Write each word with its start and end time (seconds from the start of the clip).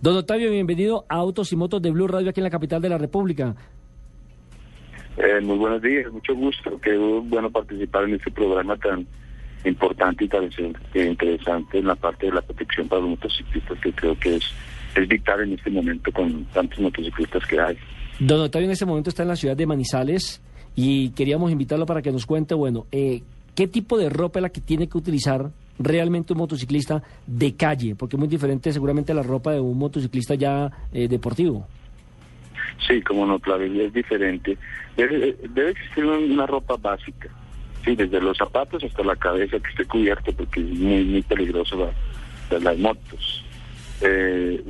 Don 0.00 0.16
Octavio, 0.16 0.52
bienvenido 0.52 1.04
a 1.08 1.16
Autos 1.16 1.52
y 1.52 1.56
Motos 1.56 1.82
de 1.82 1.90
Blue 1.90 2.06
Radio 2.06 2.30
aquí 2.30 2.38
en 2.38 2.44
la 2.44 2.50
capital 2.50 2.80
de 2.80 2.88
la 2.88 2.98
República. 2.98 3.56
Eh, 5.16 5.40
muy 5.42 5.58
buenos 5.58 5.82
días, 5.82 6.12
mucho 6.12 6.36
gusto. 6.36 6.78
Qué 6.80 6.96
bueno 6.96 7.50
participar 7.50 8.04
en 8.04 8.14
este 8.14 8.30
programa 8.30 8.76
tan 8.76 9.04
importante 9.64 10.24
y 10.24 10.28
tan 10.28 10.48
interesante 10.94 11.78
en 11.78 11.86
la 11.86 11.96
parte 11.96 12.26
de 12.26 12.32
la 12.32 12.42
protección 12.42 12.86
para 12.86 13.00
los 13.00 13.10
motociclistas, 13.10 13.76
que 13.80 13.92
creo 13.92 14.16
que 14.20 14.36
es, 14.36 14.44
es 14.94 15.08
vital 15.08 15.40
en 15.40 15.54
este 15.54 15.70
momento 15.70 16.12
con 16.12 16.44
tantos 16.44 16.78
motociclistas 16.78 17.44
que 17.46 17.58
hay. 17.58 17.76
Don 18.20 18.40
Octavio 18.40 18.66
en 18.66 18.72
este 18.72 18.86
momento 18.86 19.10
está 19.10 19.22
en 19.22 19.28
la 19.30 19.36
ciudad 19.36 19.56
de 19.56 19.66
Manizales 19.66 20.40
y 20.76 21.10
queríamos 21.10 21.50
invitarlo 21.50 21.86
para 21.86 22.02
que 22.02 22.12
nos 22.12 22.24
cuente, 22.24 22.54
bueno, 22.54 22.86
eh, 22.92 23.22
¿qué 23.56 23.66
tipo 23.66 23.98
de 23.98 24.10
ropa 24.10 24.38
es 24.38 24.42
la 24.44 24.50
que 24.50 24.60
tiene 24.60 24.86
que 24.86 24.96
utilizar 24.96 25.50
realmente 25.78 26.32
un 26.32 26.38
motociclista 26.38 27.02
de 27.26 27.54
calle? 27.54 27.94
Porque 27.94 28.16
es 28.16 28.18
muy 28.18 28.28
diferente 28.28 28.72
seguramente 28.72 29.14
la 29.14 29.22
ropa 29.22 29.52
de 29.52 29.60
un 29.60 29.78
motociclista 29.78 30.34
ya 30.34 30.70
eh, 30.92 31.08
deportivo. 31.08 31.66
Sí, 32.86 33.02
como 33.02 33.26
no, 33.26 33.38
claro, 33.38 33.64
es 33.64 33.92
diferente. 33.92 34.56
Debe, 34.96 35.36
debe 35.50 35.70
existir 35.70 36.04
una 36.04 36.46
ropa 36.46 36.76
básica, 36.76 37.28
sí, 37.84 37.94
desde 37.94 38.20
los 38.20 38.36
zapatos 38.36 38.82
hasta 38.82 39.02
la 39.02 39.16
cabeza 39.16 39.58
que 39.58 39.70
esté 39.70 39.84
cubierto, 39.84 40.32
porque 40.32 40.60
es 40.60 40.66
muy, 40.66 41.04
muy 41.04 41.22
peligroso 41.22 41.92
la, 42.50 42.58
las 42.58 42.78
motos. 42.78 43.44
Eh, 44.00 44.62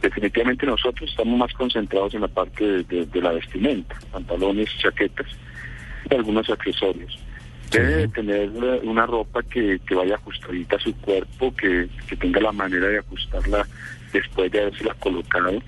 definitivamente 0.00 0.66
nosotros 0.66 1.10
estamos 1.10 1.38
más 1.38 1.52
concentrados 1.52 2.14
en 2.14 2.20
la 2.22 2.28
parte 2.28 2.84
de 2.84 3.20
la 3.20 3.32
vestimenta, 3.32 3.96
pantalones, 4.12 4.70
chaquetas 4.78 5.26
y 6.10 6.14
algunos 6.14 6.48
accesorios. 6.48 7.18
Debe 7.70 8.08
tener 8.08 8.50
una 8.84 9.06
ropa 9.06 9.42
que, 9.42 9.80
que, 9.86 9.94
vaya 9.94 10.14
ajustadita 10.14 10.76
a 10.76 10.80
su 10.80 10.94
cuerpo, 10.98 11.54
que, 11.54 11.88
que 12.08 12.16
tenga 12.16 12.40
la 12.40 12.52
manera 12.52 12.88
de 12.88 12.98
ajustarla 12.98 13.66
después 14.12 14.50
de 14.52 14.60
haberse 14.60 14.84
la 14.84 14.94
colocado, 14.94 15.60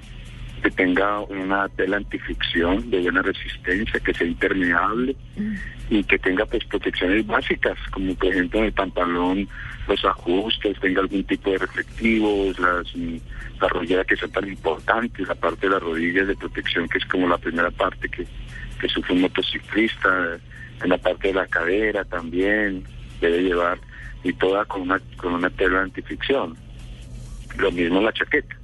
que 0.63 0.71
tenga 0.71 1.21
una 1.21 1.69
tela 1.71 1.97
antifricción 1.97 2.91
de 2.91 3.01
buena 3.01 3.23
resistencia, 3.23 4.01
que 4.01 4.15
sea 4.15 4.27
impermeable 4.27 5.17
mm. 5.37 5.55
y 5.91 6.05
que 6.05 6.19
tenga 6.19 6.47
pues 6.47 6.65
protecciones 6.65 7.27
básicas, 7.27 7.79
como 7.91 8.15
por 8.15 8.29
ejemplo 8.29 8.61
en 8.61 8.67
el 8.67 8.73
pantalón 8.73 9.49
los 9.87 10.05
ajustes, 10.05 10.79
tenga 10.81 11.01
algún 11.01 11.25
tipo 11.25 11.51
de 11.51 11.59
reflectivos, 11.59 12.59
las, 12.59 12.95
la 13.61 13.69
rodillera 13.69 14.05
que 14.05 14.17
sea 14.17 14.29
tan 14.29 14.47
importante, 14.49 15.25
la 15.25 15.35
parte 15.35 15.67
de 15.67 15.73
las 15.73 15.83
rodillas 15.83 16.27
de 16.27 16.37
protección 16.37 16.89
que 16.89 16.99
es 16.99 17.05
como 17.07 17.29
la 17.29 17.39
primera 17.39 17.71
parte 17.71 18.09
que, 18.09 18.27
que 18.81 18.89
sufre 18.89 19.15
un 19.15 19.23
motociclista 19.23 20.39
en 20.83 20.91
la 20.91 20.99
parte 20.99 21.29
de 21.29 21.35
la 21.35 21.47
cadera 21.47 22.05
también 22.05 22.85
debe 23.21 23.43
llevar 23.43 23.79
y 24.23 24.33
toda 24.33 24.65
con 24.65 24.83
una 24.83 25.01
con 25.17 25.35
una 25.35 25.51
tela 25.51 25.83
antifricción. 25.83 26.57
Lo 27.59 27.71
mismo 27.73 28.01
la 28.01 28.13
chaqueta. 28.13 28.57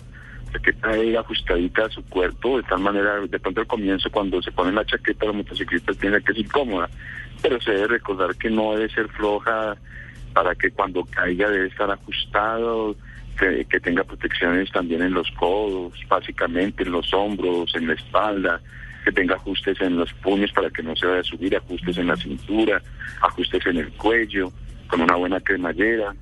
La 0.46 0.52
chaqueta 0.52 0.90
ahí 0.90 1.16
ajustadita 1.16 1.86
a 1.86 1.90
su 1.90 2.04
cuerpo, 2.04 2.58
de 2.58 2.62
tal 2.64 2.80
manera, 2.80 3.20
de 3.20 3.38
pronto 3.40 3.60
al 3.60 3.66
comienzo 3.66 4.10
cuando 4.10 4.40
se 4.40 4.52
pone 4.52 4.72
la 4.72 4.84
chaqueta 4.84 5.26
los 5.26 5.36
motociclistas 5.36 5.98
tiene 5.98 6.20
que 6.20 6.32
ser 6.32 6.44
incómoda, 6.44 6.88
pero 7.42 7.60
se 7.60 7.72
debe 7.72 7.88
recordar 7.88 8.36
que 8.36 8.50
no 8.50 8.74
debe 8.74 8.88
ser 8.90 9.08
floja 9.08 9.76
para 10.32 10.54
que 10.54 10.70
cuando 10.70 11.04
caiga 11.04 11.48
debe 11.48 11.68
estar 11.68 11.90
ajustado, 11.90 12.96
que 13.36 13.80
tenga 13.80 14.04
protecciones 14.04 14.70
también 14.70 15.02
en 15.02 15.12
los 15.12 15.28
codos, 15.32 15.92
básicamente 16.08 16.84
en 16.84 16.92
los 16.92 17.12
hombros, 17.12 17.74
en 17.74 17.88
la 17.88 17.94
espalda, 17.94 18.60
que 19.04 19.12
tenga 19.12 19.36
ajustes 19.36 19.80
en 19.80 19.96
los 19.96 20.12
puños 20.14 20.50
para 20.52 20.70
que 20.70 20.82
no 20.82 20.96
se 20.96 21.06
vaya 21.06 21.20
a 21.20 21.24
subir, 21.24 21.56
ajustes 21.56 21.98
en 21.98 22.08
la 22.08 22.16
cintura, 22.16 22.82
ajustes 23.20 23.64
en 23.66 23.76
el 23.76 23.92
cuello, 23.92 24.50
con 24.88 25.02
una 25.02 25.16
buena 25.16 25.40
cremallera. 25.40 26.14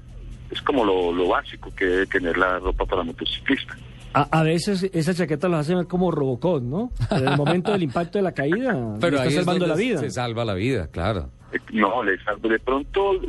Es 0.51 0.61
como 0.63 0.85
lo, 0.85 1.29
básico 1.29 1.73
que 1.75 1.87
debe 1.87 2.07
tener 2.07 2.37
la 2.37 2.59
ropa 2.59 2.85
para 2.85 3.03
motociclista. 3.03 3.77
A, 4.15 4.43
veces 4.43 4.91
esa 4.93 5.15
chaqueta 5.15 5.49
lo 5.49 5.57
hace 5.57 5.75
ver 5.75 5.87
como 5.87 6.11
Robocop, 6.11 6.63
¿no? 6.63 6.93
En 7.11 7.29
el 7.29 7.37
momento 7.39 7.73
del 7.73 7.83
impacto 7.83 8.19
de 8.19 8.23
la 8.23 8.33
caída, 8.33 8.77
Pero 9.01 9.17
está 9.17 9.31
salvando 9.31 9.67
la 9.67 9.75
vida. 9.75 10.01
Se 10.01 10.11
salva 10.11 10.45
la 10.45 10.53
vida, 10.53 10.89
claro. 10.89 11.31
No, 11.73 12.03
de 12.03 12.59
pronto 12.61 13.21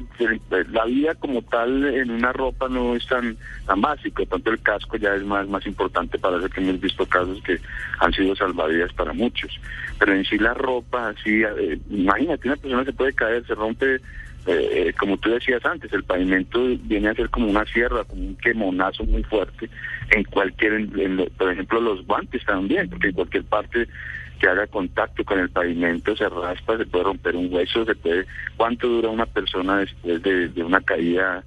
la 0.72 0.86
vida 0.86 1.16
como 1.16 1.42
tal 1.42 1.86
en 1.86 2.10
una 2.12 2.32
ropa 2.32 2.70
no 2.70 2.96
es 2.96 3.06
tan, 3.08 3.36
tan 3.66 3.82
básico, 3.82 4.22
de 4.22 4.28
pronto 4.28 4.52
el 4.52 4.62
casco 4.62 4.98
ya 4.98 5.14
es 5.16 5.24
más, 5.24 5.48
más 5.48 5.66
importante 5.68 6.18
para 6.18 6.38
eso 6.38 6.50
que 6.50 6.62
hemos 6.62 6.80
visto 6.80 7.06
casos 7.06 7.42
que 7.44 7.60
han 8.00 8.14
sido 8.14 8.36
salvavidas 8.36 8.94
para 8.94 9.12
muchos. 9.12 9.52
Pero 10.00 10.14
en 10.14 10.24
sí 10.24 10.38
la 10.38 10.54
ropa, 10.54 11.10
así, 11.10 11.44
eh, 11.44 11.80
imagínate, 11.90 12.48
una 12.48 12.58
persona 12.58 12.86
se 12.86 12.94
puede 12.94 13.14
caer, 13.14 13.46
se 13.46 13.56
rompe, 13.56 14.00
eh, 14.46 14.94
como 14.98 15.18
tú 15.18 15.30
decías 15.30 15.66
antes, 15.66 15.92
el 15.92 16.04
pavimento 16.04 16.62
viene 16.84 17.10
a 17.10 17.16
ser 17.16 17.30
como 17.30 17.48
una 17.48 17.66
sierra, 17.66 18.06
como 18.06 18.22
un 18.22 18.36
quemonazo 18.36 19.04
muy 19.04 19.24
fuerte 19.24 19.70
en 20.12 20.24
cualquier, 20.26 20.88
por 21.38 21.52
ejemplo 21.52 21.82
los 21.82 22.06
guantes 22.06 22.44
también, 22.46 22.90
porque 22.90 23.08
en 23.08 23.14
cualquier 23.14 23.44
parte 23.46 23.88
que 24.40 24.48
haga 24.48 24.68
contacto 24.68 25.24
con 25.24 25.40
el 25.40 25.50
pavimento, 25.50 26.16
se 26.16 26.28
raspa, 26.28 26.78
se 26.78 26.86
puede 26.86 27.06
romper 27.06 27.36
un 27.36 27.54
hueso, 27.54 27.86
se 27.86 27.96
puede... 27.96 28.26
¿Cuánto 28.58 28.88
dura 28.88 29.10
una 29.10 29.26
persona 29.26 29.80
después 29.80 30.22
de, 30.22 30.64
una 30.64 30.82
caída 30.82 31.44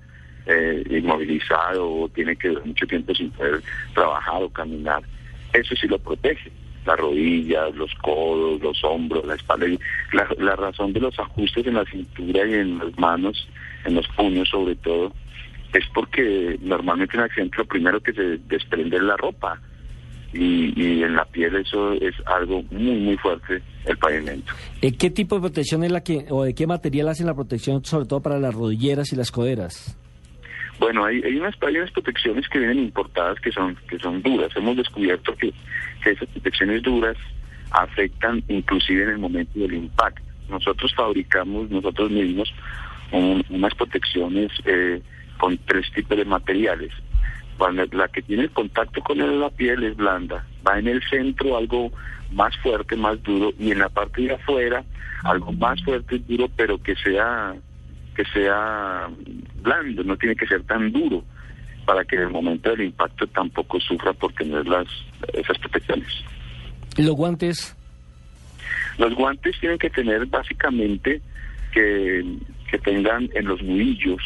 eh, 0.47 0.82
inmovilizado 0.91 1.91
o 1.91 2.08
tiene 2.08 2.36
que 2.36 2.48
durar 2.48 2.66
mucho 2.66 2.86
tiempo 2.86 3.14
sin 3.14 3.30
poder 3.30 3.62
trabajar 3.94 4.42
o 4.42 4.48
caminar? 4.48 5.02
Eso 5.52 5.74
sí 5.76 5.86
lo 5.88 5.98
protege. 5.98 6.50
Las 6.86 6.98
rodillas, 6.98 7.74
los 7.74 7.92
codos, 7.97 8.60
los 8.62 8.82
hombros, 8.84 9.24
la 9.26 9.34
espalda. 9.34 9.66
La, 10.12 10.28
la 10.38 10.56
razón 10.56 10.92
de 10.92 11.00
los 11.00 11.18
ajustes 11.18 11.66
en 11.66 11.74
la 11.74 11.84
cintura 11.84 12.47
y 12.47 12.54
en 12.54 12.78
las 12.78 12.98
manos, 12.98 13.48
en 13.84 13.94
los 13.94 14.06
puños 14.08 14.48
sobre 14.48 14.76
todo, 14.76 15.12
es 15.72 15.84
porque 15.92 16.58
normalmente 16.62 17.16
en 17.16 17.24
accidente 17.24 17.58
lo 17.58 17.64
primero 17.64 18.00
que 18.00 18.12
se 18.12 18.38
desprende 18.48 18.97
es 18.97 19.03
la 19.03 19.16
ropa 19.16 19.60
y, 20.36 21.02
en 21.02 21.14
la 21.14 21.24
piel 21.24 21.56
eso 21.56 21.92
es 21.94 22.14
algo 22.26 22.62
muy, 22.70 22.97
muy 22.97 23.16
fuerte, 23.16 23.62
el 23.84 23.97
pavimento. 23.97 24.52
Eh, 24.82 24.92
¿Qué 24.97 25.10
tipo 25.10 25.36
de 25.36 25.42
protección 25.42 25.84
es 25.84 25.92
la 25.92 26.02
que, 26.02 26.26
o 26.30 26.44
de 26.44 26.54
qué 26.54 26.66
material 26.66 27.08
hacen 27.08 27.26
la 27.26 27.34
protección, 27.34 27.84
sobre 27.84 28.06
todo 28.06 28.20
para 28.20 28.38
las 28.38 28.54
rodilleras 28.54 29.12
y 29.12 29.16
las 29.16 29.30
coderas? 29.30 29.97
Bueno, 30.78 31.04
hay, 31.04 31.22
hay, 31.22 31.36
unas, 31.36 31.54
hay 31.62 31.76
unas 31.76 31.91
protecciones 31.91 32.48
que 32.48 32.58
vienen 32.58 32.78
importadas 32.78 33.41
que 33.41 33.50
son, 33.50 33.76
que 33.88 33.98
son 33.98 34.20
duras. 34.22 34.50
Hemos 34.56 34.76
descubierto 34.76 35.34
que, 35.36 35.52
esas 36.04 36.28
protecciones 36.28 36.82
duras 36.82 37.16
afectan 37.72 38.41
inclusive 38.47 39.03
en 39.03 39.10
el 39.10 39.18
momento 39.18 39.58
del 39.58 39.74
impacto. 39.74 40.22
Nosotros 40.48 40.94
fabricamos 40.94 41.68
nosotros 41.70 42.10
mismos 42.10 42.53
unas 43.12 43.74
protecciones 43.74 44.53
eh, 44.64 45.00
con 45.38 45.58
tres 45.58 45.91
tipos 45.92 46.16
de 46.16 46.24
materiales. 46.24 46.92
Cuando 47.58 47.84
la 47.92 48.08
que 48.08 48.22
tiene 48.22 48.48
contacto 48.48 49.00
con 49.02 49.40
la 49.40 49.50
piel 49.50 49.84
es 49.84 49.96
blanda, 49.96 50.46
va 50.66 50.78
en 50.78 50.88
el 50.88 51.02
centro 51.08 51.56
algo 51.56 51.90
más 52.32 52.56
fuerte, 52.58 52.96
más 52.96 53.22
duro, 53.22 53.52
y 53.58 53.70
en 53.70 53.78
la 53.78 53.88
parte 53.88 54.22
de 54.22 54.34
afuera 54.34 54.84
algo 55.24 55.52
más 55.52 55.82
fuerte 55.82 56.16
y 56.16 56.18
duro, 56.18 56.48
pero 56.56 56.82
que 56.82 56.94
sea 56.96 57.54
que 58.14 58.24
sea 58.26 59.08
blando, 59.62 60.02
no 60.02 60.16
tiene 60.16 60.34
que 60.34 60.46
ser 60.46 60.62
tan 60.64 60.90
duro 60.90 61.22
para 61.84 62.04
que 62.04 62.16
en 62.16 62.22
el 62.22 62.30
momento 62.30 62.70
del 62.70 62.82
impacto 62.82 63.26
tampoco 63.28 63.78
sufra 63.80 64.12
por 64.12 64.32
tener 64.32 64.66
las 64.66 64.86
esas 65.32 65.58
protecciones. 65.58 66.08
¿Los 66.96 67.14
guantes? 67.14 67.76
Los 68.98 69.14
guantes 69.14 69.58
tienen 69.60 69.78
que 69.78 69.90
tener 69.90 70.26
básicamente 70.26 71.20
que, 71.72 72.24
que 72.70 72.78
tengan 72.78 73.28
en 73.34 73.46
los 73.46 73.62
nudillos 73.62 74.22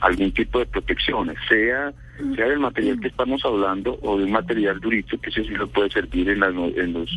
algún 0.00 0.30
tipo 0.32 0.58
de 0.58 0.66
protecciones, 0.66 1.36
sea 1.48 1.92
sea 2.36 2.46
del 2.46 2.60
material 2.60 3.00
que 3.00 3.08
estamos 3.08 3.44
hablando 3.44 3.98
o 4.02 4.18
de 4.18 4.24
un 4.24 4.32
material 4.32 4.78
durito 4.80 5.18
que 5.18 5.30
ese 5.30 5.42
sí 5.42 5.50
lo 5.50 5.68
puede 5.68 5.90
servir 5.90 6.28
en, 6.28 6.42
en, 6.42 6.92
los, 6.92 7.10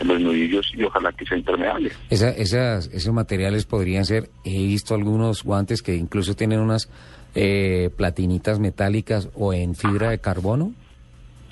en 0.00 0.08
los 0.08 0.20
nudillos 0.20 0.72
y 0.74 0.84
ojalá 0.84 1.12
que 1.12 1.26
sea 1.26 1.36
impermeable. 1.36 1.90
Esa, 2.10 2.30
esas, 2.30 2.88
esos 2.92 3.12
materiales 3.12 3.66
podrían 3.66 4.04
ser, 4.04 4.30
he 4.44 4.66
visto 4.66 4.94
algunos 4.94 5.42
guantes 5.42 5.82
que 5.82 5.96
incluso 5.96 6.34
tienen 6.34 6.60
unas 6.60 6.88
eh, 7.34 7.90
platinitas 7.96 8.58
metálicas 8.58 9.28
o 9.34 9.52
en 9.52 9.74
fibra 9.74 10.10
de 10.10 10.18
carbono. 10.18 10.72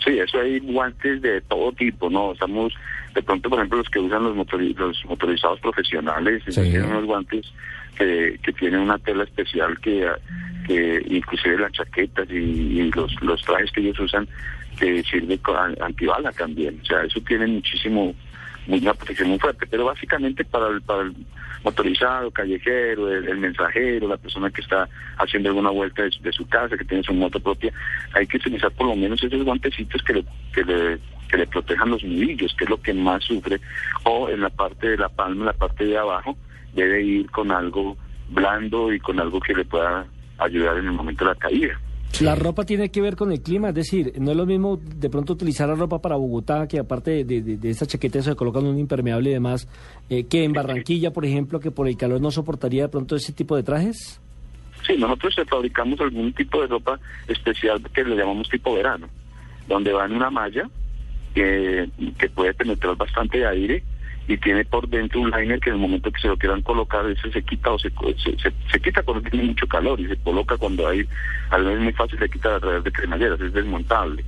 Sí, 0.04 0.18
eso 0.18 0.40
hay 0.40 0.60
guantes 0.60 1.22
de 1.22 1.40
todo 1.42 1.72
tipo, 1.72 2.10
¿no? 2.10 2.32
Estamos, 2.32 2.74
de 3.14 3.22
pronto, 3.22 3.48
por 3.48 3.58
ejemplo, 3.58 3.78
los 3.78 3.88
que 3.88 4.00
usan 4.00 4.24
los, 4.24 4.36
los 4.36 5.04
motorizados 5.06 5.60
profesionales, 5.60 6.42
tienen 6.44 6.84
unos 6.84 7.06
guantes 7.06 7.46
que, 7.96 8.38
que 8.42 8.52
tienen 8.52 8.80
una 8.80 8.98
tela 8.98 9.24
especial 9.24 9.78
que 9.80 10.06
que 10.64 11.02
inclusive 11.06 11.58
las 11.58 11.72
chaquetas 11.72 12.28
y, 12.30 12.90
los, 12.94 13.14
los 13.22 13.40
trajes 13.42 13.70
que 13.70 13.80
ellos 13.80 14.00
usan 14.00 14.26
que 14.78 15.02
sirve 15.04 15.38
antibala 15.80 16.32
también. 16.32 16.80
O 16.82 16.86
sea, 16.86 17.02
eso 17.04 17.20
tiene 17.20 17.46
muchísimo, 17.46 18.14
una 18.66 18.94
protección 18.94 19.28
muy 19.28 19.38
fuerte, 19.38 19.66
pero 19.66 19.84
básicamente 19.84 20.44
para 20.44 20.68
el, 20.68 20.82
para 20.82 21.02
el 21.02 21.14
motorizado, 21.62 22.30
callejero, 22.30 23.10
el, 23.10 23.38
mensajero, 23.38 24.08
la 24.08 24.16
persona 24.16 24.50
que 24.50 24.60
está 24.60 24.88
haciendo 25.18 25.48
alguna 25.48 25.70
vuelta 25.70 26.02
de, 26.02 26.32
su 26.32 26.46
casa, 26.46 26.76
que 26.76 26.84
tiene 26.84 27.02
su 27.02 27.14
moto 27.14 27.40
propia, 27.40 27.72
hay 28.12 28.26
que 28.26 28.36
utilizar 28.36 28.70
por 28.72 28.86
lo 28.86 28.96
menos 28.96 29.22
esos 29.22 29.44
guantecitos 29.44 30.02
que 30.02 30.14
le, 30.14 30.24
que 30.52 30.64
le, 30.64 30.98
que 31.28 31.38
le 31.38 31.46
protejan 31.46 31.90
los 31.90 32.04
nudillos, 32.04 32.54
que 32.54 32.64
es 32.64 32.70
lo 32.70 32.80
que 32.80 32.92
más 32.92 33.24
sufre, 33.24 33.60
o 34.04 34.28
en 34.28 34.40
la 34.40 34.50
parte 34.50 34.90
de 34.90 34.98
la 34.98 35.08
palma, 35.08 35.40
en 35.40 35.46
la 35.46 35.52
parte 35.52 35.84
de 35.84 35.96
abajo, 35.96 36.36
debe 36.74 37.02
ir 37.02 37.30
con 37.30 37.50
algo 37.50 37.96
blando 38.30 38.92
y 38.92 39.00
con 39.00 39.20
algo 39.20 39.40
que 39.40 39.54
le 39.54 39.64
pueda 39.64 40.06
ayudar 40.38 40.78
en 40.78 40.86
el 40.86 40.92
momento 40.92 41.24
de 41.24 41.30
la 41.30 41.36
caída. 41.36 41.80
La 42.20 42.36
ropa 42.36 42.64
tiene 42.64 42.90
que 42.90 43.00
ver 43.00 43.16
con 43.16 43.32
el 43.32 43.42
clima, 43.42 43.70
es 43.70 43.74
decir, 43.74 44.12
no 44.20 44.30
es 44.30 44.36
lo 44.36 44.46
mismo 44.46 44.76
de 44.76 45.10
pronto 45.10 45.32
utilizar 45.32 45.68
la 45.68 45.74
ropa 45.74 46.00
para 46.00 46.14
Bogotá, 46.14 46.68
que 46.68 46.78
aparte 46.78 47.24
de, 47.24 47.42
de, 47.42 47.56
de 47.56 47.70
esta 47.70 47.86
chaqueta 47.86 48.22
se 48.22 48.36
colocan 48.36 48.64
un 48.66 48.78
impermeable 48.78 49.30
y 49.30 49.32
demás, 49.32 49.68
eh, 50.08 50.24
que 50.24 50.44
en 50.44 50.52
Barranquilla, 50.52 51.12
por 51.12 51.24
ejemplo, 51.24 51.58
que 51.58 51.72
por 51.72 51.88
el 51.88 51.96
calor 51.96 52.20
no 52.20 52.30
soportaría 52.30 52.82
de 52.82 52.88
pronto 52.88 53.16
ese 53.16 53.32
tipo 53.32 53.56
de 53.56 53.64
trajes. 53.64 54.20
Sí, 54.86 54.96
nosotros 54.96 55.34
fabricamos 55.48 55.98
algún 56.00 56.32
tipo 56.34 56.60
de 56.60 56.68
ropa 56.68 57.00
especial 57.26 57.82
que 57.92 58.04
le 58.04 58.14
llamamos 58.14 58.48
tipo 58.48 58.74
verano, 58.74 59.08
donde 59.66 59.92
va 59.92 60.04
en 60.04 60.12
una 60.12 60.30
malla 60.30 60.68
que, 61.34 61.88
que 62.16 62.28
puede 62.28 62.54
penetrar 62.54 62.94
bastante 62.96 63.44
aire 63.44 63.82
y 64.26 64.36
tiene 64.38 64.64
por 64.64 64.88
dentro 64.88 65.20
un 65.20 65.30
liner 65.30 65.60
que 65.60 65.70
en 65.70 65.76
el 65.76 65.82
momento 65.82 66.10
que 66.10 66.20
se 66.20 66.28
lo 66.28 66.36
quieran 66.36 66.62
colocar 66.62 67.04
ese 67.06 67.30
se 67.30 67.42
quita 67.42 67.72
o 67.72 67.78
se, 67.78 67.90
se, 67.90 68.52
se, 68.70 68.80
quita 68.80 69.02
cuando 69.02 69.28
tiene 69.28 69.46
mucho 69.46 69.66
calor 69.66 70.00
y 70.00 70.08
se 70.08 70.16
coloca 70.16 70.56
cuando 70.56 70.88
hay, 70.88 71.06
al 71.50 71.64
menos 71.64 71.78
es 71.78 71.84
muy 71.84 71.92
fácil 71.92 72.18
se 72.18 72.28
quita 72.28 72.56
a 72.56 72.60
través 72.60 72.84
de 72.84 72.92
cremalleras, 72.92 73.40
es 73.40 73.52
desmontable. 73.52 74.24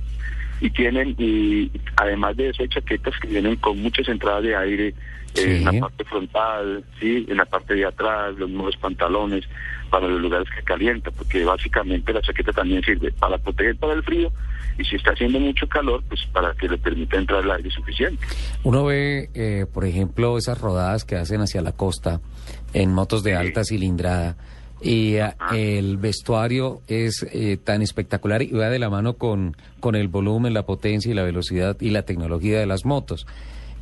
Y 0.59 0.69
tienen, 0.71 1.15
y 1.17 1.71
además 1.95 2.35
de 2.35 2.49
eso 2.49 2.63
hay 2.63 2.69
chaquetas 2.69 3.17
que 3.19 3.27
vienen 3.27 3.55
con 3.57 3.79
muchas 3.79 4.07
entradas 4.07 4.43
de 4.43 4.55
aire 4.55 4.93
en 5.35 5.65
la 5.65 5.71
parte 5.73 6.03
frontal, 6.05 6.83
sí, 6.99 7.25
en 7.27 7.37
la 7.37 7.45
parte 7.45 7.75
de 7.75 7.85
atrás, 7.85 8.35
los 8.37 8.49
nuevos 8.49 8.75
pantalones, 8.77 9.47
para 9.87 10.07
los 10.07 10.21
lugares 10.21 10.47
que 10.55 10.63
calienta, 10.63 11.11
porque 11.11 11.43
básicamente 11.43 12.13
la 12.13 12.21
chaqueta 12.21 12.51
también 12.51 12.83
sirve 12.83 13.11
para 13.13 13.37
proteger 13.37 13.75
para 13.77 13.93
el 13.93 14.03
frío 14.03 14.31
y 14.77 14.83
si 14.85 14.95
está 14.95 15.11
haciendo 15.11 15.39
mucho 15.39 15.67
calor, 15.67 16.03
pues 16.07 16.21
para 16.31 16.53
que 16.53 16.67
le 16.67 16.77
permita 16.77 17.17
entrar 17.17 17.43
el 17.43 17.51
aire 17.51 17.69
suficiente. 17.71 18.25
Uno 18.63 18.85
ve, 18.85 19.29
eh, 19.33 19.65
por 19.71 19.85
ejemplo, 19.85 20.37
esas 20.37 20.59
rodadas 20.59 21.03
que 21.03 21.15
hacen 21.15 21.41
hacia 21.41 21.61
la 21.61 21.71
costa 21.71 22.21
en 22.73 22.93
motos 22.93 23.23
de 23.23 23.35
alta 23.35 23.63
cilindrada 23.63 24.37
y 24.81 25.15
eh, 25.15 25.33
el 25.51 25.97
vestuario 25.97 26.81
es 26.87 27.25
eh, 27.31 27.57
tan 27.57 27.81
espectacular 27.81 28.43
y 28.43 28.51
va 28.51 28.69
de 28.69 28.77
la 28.77 28.89
mano 28.89 29.13
con, 29.13 29.57
con 29.79 29.95
el 29.95 30.07
volumen, 30.07 30.53
la 30.53 30.65
potencia 30.65 31.11
y 31.11 31.15
la 31.15 31.23
velocidad 31.23 31.77
y 31.79 31.89
la 31.89 32.03
tecnología 32.03 32.59
de 32.59 32.67
las 32.67 32.85
motos. 32.85 33.25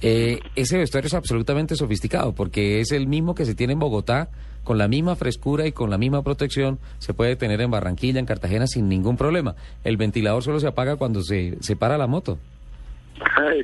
ese 0.02 0.78
vestuario 0.78 1.08
es 1.08 1.14
absolutamente 1.14 1.76
sofisticado 1.76 2.34
porque 2.34 2.80
es 2.80 2.92
el 2.92 3.08
mismo 3.08 3.36
que 3.36 3.46
se 3.46 3.56
tiene 3.56 3.74
en 3.74 3.80
Bogotá 3.80 4.30
con 4.66 4.78
la 4.78 4.90
misma 4.90 5.16
frescura 5.16 5.66
y 5.66 5.72
con 5.72 5.90
la 5.90 5.98
misma 5.98 6.22
protección 6.24 6.80
se 6.98 7.14
puede 7.14 7.38
tener 7.38 7.62
en 7.62 7.72
Barranquilla, 7.72 8.20
en 8.20 8.26
Cartagena 8.26 8.68
sin 8.68 8.90
ningún 8.90 9.16
problema. 9.16 9.56
El 9.86 9.96
ventilador 9.96 10.44
solo 10.44 10.60
se 10.60 10.68
apaga 10.68 10.98
cuando 10.98 11.22
se, 11.22 11.56
se 11.62 11.78
para 11.78 11.98
la 11.98 12.08
moto. 12.08 12.38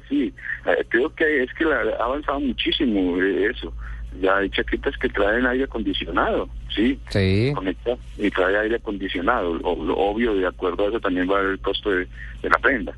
Sí, 0.08 0.34
eh, 0.66 0.86
creo 0.88 1.14
que 1.14 1.44
es 1.44 1.54
que 1.54 1.66
ha 1.66 2.04
avanzado 2.04 2.40
muchísimo 2.40 3.22
eh, 3.22 3.52
eso. 3.52 3.74
Ya 4.22 4.38
hay 4.38 4.50
chaquetas 4.50 4.96
que 4.98 5.10
traen 5.10 5.46
aire 5.46 5.64
acondicionado, 5.64 6.50
¿sí? 6.74 7.00
Sí. 7.10 7.52
Conecta 7.56 7.98
y 8.18 8.30
trae 8.30 8.58
aire 8.58 8.76
acondicionado. 8.76 9.52
obvio, 9.64 10.36
de 10.36 10.48
acuerdo 10.48 10.86
a 10.86 10.90
eso 10.90 11.00
también 11.00 11.30
va 11.30 11.40
el 11.42 11.60
costo 11.60 11.92
de, 11.92 12.08
de 12.42 12.50
la 12.50 12.58
prenda, 12.62 12.94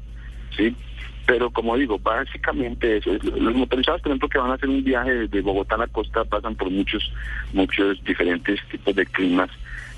¿sí? 0.55 0.75
Pero 1.25 1.49
como 1.51 1.77
digo, 1.77 1.97
básicamente 1.99 2.97
eso. 2.97 3.11
Los 3.13 3.55
motorizados, 3.55 4.01
por 4.01 4.11
ejemplo, 4.11 4.29
que 4.29 4.37
van 4.37 4.51
a 4.51 4.55
hacer 4.55 4.69
un 4.69 4.83
viaje 4.83 5.27
de 5.27 5.41
Bogotá 5.41 5.75
a 5.75 5.79
la 5.79 5.87
costa, 5.87 6.25
pasan 6.25 6.55
por 6.55 6.69
muchos, 6.69 7.11
muchos 7.53 8.03
diferentes 8.03 8.59
tipos 8.69 8.93
de 8.95 9.05
climas. 9.05 9.49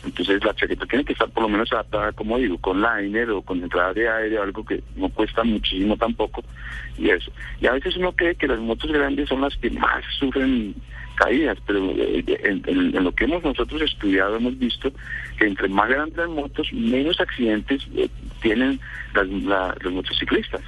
Entonces 0.05 0.43
la 0.45 0.53
chaqueta 0.53 0.85
tiene 0.85 1.03
que 1.03 1.13
estar 1.13 1.27
por 1.29 1.43
lo 1.43 1.49
menos 1.49 1.71
adaptada, 1.73 2.11
como 2.11 2.37
digo, 2.37 2.59
con 2.59 2.79
liner 2.81 3.31
o 3.31 3.41
con 3.41 3.63
entrada 3.63 3.91
de 3.93 4.07
aire, 4.07 4.37
algo 4.37 4.63
que 4.63 4.83
no 4.95 5.09
cuesta 5.09 5.43
muchísimo 5.43 5.97
tampoco. 5.97 6.43
Y 6.97 7.09
eso. 7.09 7.31
Y 7.59 7.65
a 7.65 7.73
veces 7.73 7.97
uno 7.97 8.11
cree 8.11 8.35
que 8.35 8.47
las 8.47 8.59
motos 8.59 8.91
grandes 8.91 9.27
son 9.27 9.41
las 9.41 9.55
que 9.57 9.71
más 9.71 10.03
sufren 10.19 10.75
caídas, 11.15 11.57
pero 11.65 11.79
en, 11.79 13.03
lo 13.03 13.11
que 13.13 13.25
hemos 13.25 13.43
nosotros 13.43 13.81
estudiado 13.81 14.35
hemos 14.37 14.57
visto 14.57 14.91
que 15.37 15.47
entre 15.47 15.67
más 15.69 15.89
grandes 15.89 16.17
las 16.17 16.29
motos, 16.29 16.71
menos 16.73 17.19
accidentes 17.19 17.87
eh, 17.95 18.09
tienen 18.41 18.79
los 19.13 19.93
motociclistas. 19.93 20.61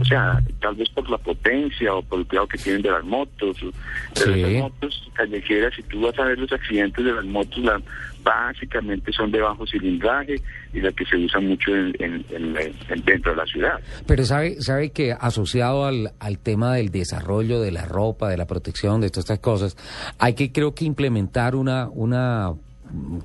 O 0.00 0.04
sea, 0.04 0.42
tal 0.60 0.74
vez 0.74 0.88
por 0.90 1.08
la 1.08 1.18
potencia 1.18 1.94
o 1.94 2.02
por 2.02 2.18
el 2.18 2.26
cuidado 2.26 2.48
que 2.48 2.58
tienen 2.58 2.82
de 2.82 2.90
las 2.90 3.04
motos, 3.04 3.56
de 4.14 4.36
las 4.36 4.50
motos 4.62 5.10
callejeras, 5.14 5.72
si 5.74 5.82
tú 5.84 6.00
vas 6.00 6.18
a 6.18 6.24
ver 6.24 6.38
los 6.38 6.52
accidentes 6.52 7.04
de 7.04 7.12
las 7.12 7.24
motos, 7.24 7.58
la, 7.58 7.80
básicamente 8.24 9.12
son 9.12 9.30
de 9.30 9.40
bajo 9.40 9.66
cilindraje 9.66 10.36
y 10.72 10.80
la 10.80 10.90
que 10.92 11.04
se 11.04 11.16
usa 11.16 11.40
mucho 11.40 11.70
en, 11.74 12.24
dentro 13.04 13.32
de 13.32 13.36
la 13.36 13.46
ciudad. 13.46 13.80
Pero 14.06 14.24
sabe, 14.24 14.60
sabe 14.60 14.90
que 14.90 15.12
asociado 15.12 15.84
al, 15.84 16.12
al 16.18 16.38
tema 16.38 16.74
del 16.74 16.90
desarrollo 16.90 17.60
de 17.60 17.70
la 17.70 17.84
ropa, 17.84 18.28
de 18.28 18.36
la 18.36 18.46
protección, 18.46 19.00
de 19.00 19.10
todas 19.10 19.24
estas 19.24 19.38
cosas, 19.38 19.76
hay 20.18 20.34
que 20.34 20.50
creo 20.50 20.74
que 20.74 20.84
implementar 20.84 21.54
una, 21.54 21.88
una 21.88 22.54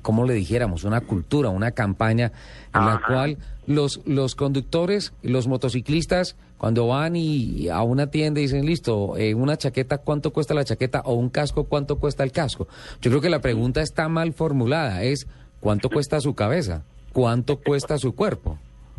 como 0.02 0.26
le 0.26 0.34
dijéramos, 0.34 0.84
una 0.84 1.00
cultura, 1.00 1.48
una 1.48 1.72
campaña 1.72 2.32
en 2.74 2.86
la 2.86 3.00
cual 3.06 3.38
los, 3.66 4.00
los 4.06 4.34
conductores, 4.34 5.12
los 5.22 5.46
motociclistas, 5.46 6.36
cuando 6.60 6.86
van 6.88 7.16
y 7.16 7.70
a 7.70 7.80
una 7.80 8.08
tienda 8.08 8.38
y 8.38 8.42
dicen, 8.42 8.66
listo, 8.66 9.16
eh, 9.16 9.32
una 9.34 9.56
chaqueta, 9.56 9.96
¿cuánto 9.96 10.30
cuesta 10.30 10.52
la 10.52 10.62
chaqueta? 10.62 11.00
O 11.06 11.14
un 11.14 11.30
casco, 11.30 11.64
¿cuánto 11.64 11.98
cuesta 11.98 12.22
el 12.22 12.32
casco? 12.32 12.68
Yo 13.00 13.10
creo 13.10 13.22
que 13.22 13.30
la 13.30 13.38
pregunta 13.40 13.80
está 13.80 14.10
mal 14.10 14.34
formulada, 14.34 15.02
es 15.02 15.26
¿cuánto 15.60 15.88
cuesta 15.88 16.20
su 16.20 16.34
cabeza? 16.34 16.82
¿Cuánto 17.14 17.56
cuesta 17.56 17.96
su 17.96 18.14
cuerpo? 18.14 18.58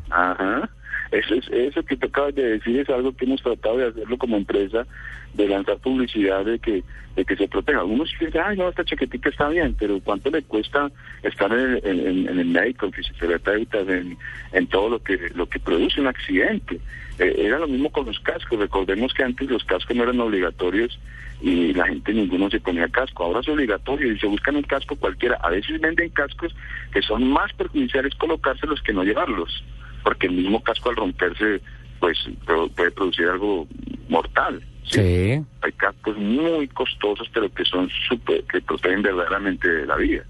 Ajá. 0.10 0.72
Eso, 1.12 1.36
es, 1.36 1.50
eso 1.50 1.84
que 1.84 1.98
te 1.98 2.06
acabas 2.08 2.34
de 2.36 2.58
decir 2.58 2.80
es 2.80 2.90
algo 2.90 3.14
que 3.14 3.26
hemos 3.26 3.42
tratado 3.42 3.78
de 3.78 3.88
hacerlo 3.88 4.18
como 4.18 4.38
empresa, 4.38 4.88
de 5.34 5.48
lanzar 5.48 5.78
publicidad 5.78 6.46
de 6.46 6.60
que 6.60 6.84
de 7.16 7.26
que 7.26 7.36
se 7.36 7.50
proteja. 7.50 7.80
Algunos 7.80 8.10
dicen, 8.18 8.42
ay, 8.42 8.56
no, 8.56 8.70
esta 8.70 8.86
chaquetita 8.86 9.28
está 9.28 9.50
bien, 9.50 9.76
pero 9.78 10.00
¿cuánto 10.00 10.30
le 10.30 10.44
cuesta 10.44 10.90
estar 11.24 11.52
en, 11.52 12.28
el 12.40 12.46
médico, 12.46 12.86
en 12.86 12.94
fisioterapeutas, 12.94 13.86
en, 13.90 14.18
en 14.54 14.68
todo 14.68 14.90
lo 14.90 15.04
que 15.04 15.18
lo 15.36 15.48
que 15.48 15.60
produce 15.60 16.00
un 16.00 16.08
accidente? 16.08 16.80
Eh, 17.20 17.36
era 17.38 17.60
lo 17.60 17.68
mismo 17.68 17.92
con 17.92 18.06
los 18.06 18.20
cascos. 18.22 18.58
Recordemos 18.60 19.14
que 19.14 19.24
antes 19.24 19.50
los 19.50 19.66
cascos 19.66 19.94
no 19.96 20.04
eran 20.04 20.22
obligatorios 20.22 20.98
y 21.42 21.74
la 21.74 21.88
gente 21.88 22.14
ninguno 22.14 22.50
se 22.50 22.62
ponía 22.62 22.88
casco. 22.88 23.26
Ahora 23.26 23.42
es 23.42 23.50
obligatorio 23.50 24.14
y 24.14 24.18
se 24.18 24.28
buscan 24.28 24.56
un 24.56 24.64
casco 24.64 24.96
cualquiera. 24.96 25.38
A 25.42 25.50
veces 25.50 25.82
venden 25.82 26.10
cascos 26.12 26.56
que 26.94 27.02
son 27.02 27.28
más 27.28 27.52
perjudiciales 27.54 28.16
colocárselos 28.16 28.82
que 28.82 28.94
no 28.94 29.04
llevarlos 29.04 29.62
porque 30.04 30.28
el 30.28 30.34
mismo 30.34 30.62
casco 30.62 30.90
al 30.90 30.96
romperse 30.96 31.62
pues 32.00 32.18
puede 32.46 32.92
producir 32.92 33.28
algo 33.28 33.68
mortal. 34.10 34.62
¿sí? 34.84 35.42
Hay 35.62 35.72
cascos 35.78 36.18
muy 36.18 36.68
costosos 36.70 37.30
pero 37.34 37.52
que 37.54 37.64
son 37.64 37.90
super, 38.10 38.44
que 38.46 38.62
protegen 38.62 39.02
verdaderamente 39.02 39.68
de 39.68 39.86
la 39.86 39.96
vida. 39.96 40.24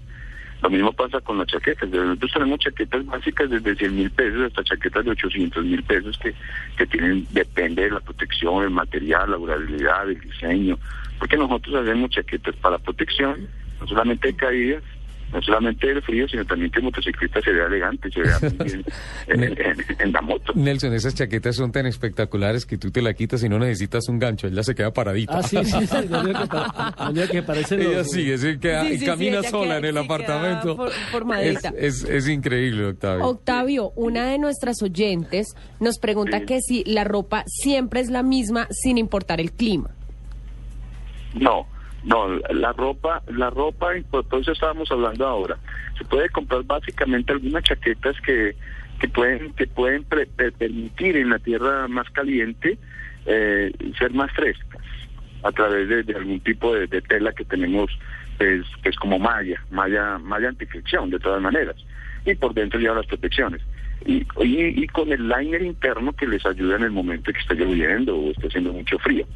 Lo 0.62 0.70
mismo 0.70 0.92
pasa 0.92 1.20
con 1.20 1.38
las 1.38 1.48
chaquetas. 1.48 1.88
Nosotros 1.90 2.32
tenemos 2.32 2.60
chaquetas 2.60 3.04
básicas 3.04 3.50
desde 3.50 3.74
100 3.74 3.96
mil 3.96 4.10
pesos 4.12 4.46
hasta 4.46 4.62
chaquetas 4.62 5.04
de 5.04 5.10
800 5.10 5.64
mil 5.64 5.82
pesos 5.82 6.16
que, 6.18 6.32
que 6.76 6.86
tienen, 6.86 7.26
depende 7.30 7.82
de 7.82 7.90
la 7.90 8.00
protección, 8.00 8.62
el 8.62 8.70
material, 8.70 9.32
la 9.32 9.38
durabilidad, 9.38 10.08
el 10.08 10.20
diseño. 10.20 10.78
Porque 11.18 11.36
nosotros 11.36 11.74
hacemos 11.74 12.10
chaquetas 12.10 12.54
para 12.56 12.78
protección, 12.78 13.48
no 13.80 13.88
solamente 13.88 14.28
de 14.28 14.36
caídas, 14.36 14.84
no 15.32 15.40
solamente 15.42 15.90
el 15.90 16.02
frío, 16.02 16.28
sino 16.28 16.44
también 16.44 16.70
que 16.70 16.78
el 16.78 16.84
motociclista 16.84 17.40
se 17.40 17.52
vea 17.52 17.66
elegante, 17.66 18.10
se 18.10 18.20
vea 18.20 18.38
bien 18.64 18.84
en, 19.98 20.12
la 20.12 20.20
moto. 20.20 20.52
Nelson, 20.54 20.92
esas 20.92 21.14
chaquetas 21.14 21.56
son 21.56 21.72
tan 21.72 21.86
espectaculares 21.86 22.66
que 22.66 22.76
tú 22.76 22.90
te 22.90 23.00
la 23.00 23.14
quitas 23.14 23.42
y 23.42 23.48
no 23.48 23.58
necesitas 23.58 24.08
un 24.08 24.18
gancho, 24.18 24.46
ella 24.46 24.62
se 24.62 24.74
queda 24.74 24.92
paradita. 24.92 25.38
Ah, 25.38 25.42
sí, 25.42 25.56
sí, 25.64 25.86
sí, 25.86 25.96
que, 27.14 27.28
que 27.30 27.42
parece 27.42 27.76
Ella 27.76 28.04
sigue, 28.04 28.38
sí, 28.38 28.58
y 28.90 29.04
camina 29.04 29.42
sola 29.42 29.78
en 29.78 29.86
el 29.86 29.96
apartamento. 29.96 30.86
es, 31.78 32.04
es, 32.04 32.28
increíble, 32.28 32.86
Octavio. 32.86 33.26
Octavio, 33.26 33.92
una 33.96 34.26
de 34.26 34.38
nuestras 34.38 34.82
oyentes 34.82 35.54
nos 35.80 35.98
pregunta 35.98 36.44
que 36.44 36.60
si 36.60 36.84
la 36.84 37.04
ropa 37.04 37.44
siempre 37.46 38.00
es 38.00 38.10
la 38.10 38.22
misma 38.22 38.68
sin 38.70 38.98
importar 38.98 39.40
el 39.40 39.52
clima. 39.52 39.90
No, 41.34 41.66
no, 42.04 42.36
la 42.50 42.72
ropa, 42.72 43.22
la 43.28 43.50
ropa, 43.50 43.90
por 44.10 44.40
eso 44.40 44.52
estábamos 44.52 44.90
hablando 44.90 45.26
ahora. 45.26 45.56
Se 45.96 46.04
puede 46.04 46.28
comprar 46.30 46.64
básicamente 46.64 47.32
algunas 47.32 47.62
chaquetas 47.62 48.20
que, 48.22 48.56
que 49.00 49.08
pueden, 49.08 49.52
que 49.54 49.66
pueden 49.66 50.04
permitir 50.04 51.16
en 51.16 51.30
la 51.30 51.38
tierra 51.38 51.86
más 51.88 52.08
caliente 52.10 52.78
eh, 53.26 53.72
ser 53.98 54.12
más 54.12 54.32
frescas 54.32 54.80
a 55.44 55.52
través 55.52 55.88
de, 56.06 56.14
algún 56.14 56.40
tipo 56.40 56.74
de, 56.74 56.86
tela 57.02 57.32
que 57.32 57.44
tenemos, 57.44 57.90
pues, 58.38 58.64
es 58.84 58.96
como 58.96 59.18
malla, 59.18 59.62
malla, 59.70 60.18
malla 60.18 60.48
antifricción 60.48 61.10
de 61.10 61.18
todas 61.18 61.42
maneras. 61.42 61.76
Y 62.24 62.34
por 62.34 62.54
dentro 62.54 62.78
lleva 62.78 62.96
las 62.96 63.06
protecciones. 63.06 63.60
Y, 64.06 64.26
y, 64.40 64.82
y, 64.82 64.86
con 64.88 65.12
el 65.12 65.28
liner 65.28 65.62
interno 65.62 66.12
que 66.12 66.26
les 66.26 66.44
ayuda 66.44 66.76
en 66.76 66.84
el 66.84 66.90
momento 66.90 67.32
que 67.32 67.38
está 67.38 67.54
lloviendo 67.54 68.16
o 68.16 68.30
está 68.30 68.48
haciendo 68.48 68.72
mucho 68.72 68.98
frío. 68.98 69.26